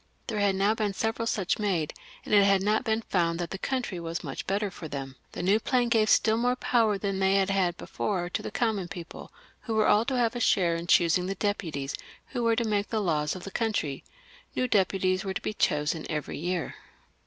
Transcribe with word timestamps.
There 0.25 0.39
had 0.39 0.55
now 0.55 0.73
been 0.73 0.95
several 0.95 1.27
such 1.27 1.59
made, 1.59 1.93
and 2.25 2.33
it 2.33 2.43
had 2.43 2.63
not 2.63 2.83
been 2.83 3.03
found 3.03 3.37
that 3.37 3.51
the 3.51 3.59
country 3.59 3.99
was 3.99 4.23
much 4.23 4.39
the 4.39 4.51
better 4.51 4.71
for 4.71 4.87
them. 4.87 5.15
The 5.33 5.43
new 5.43 5.59
plan 5.59 5.89
gave 5.89 6.07
stiU 6.07 6.39
more 6.39 6.55
power 6.55 6.97
than 6.97 7.19
they 7.19 7.35
had 7.35 7.51
had 7.51 7.77
before 7.77 8.27
to 8.27 8.41
the 8.41 8.49
common 8.49 8.87
people, 8.87 9.31
who 9.59 9.75
were 9.75 9.85
all 9.85 10.03
to 10.05 10.17
have 10.17 10.35
a 10.35 10.39
share 10.39 10.75
in 10.75 10.87
choosing 10.87 11.27
the 11.27 11.35
deputies 11.35 11.93
who 12.29 12.41
were 12.41 12.55
to 12.55 12.63
make 12.65 12.89
the 12.89 12.99
laws 12.99 13.35
of 13.35 13.43
the 13.43 13.51
country. 13.51 14.03
These 14.55 14.71
deputies 14.71 15.23
were 15.23 15.35
to 15.35 15.41
be 15.43 15.53
chosen 15.53 16.01
new 16.01 16.07
every 16.15 16.39
year. 16.39 16.73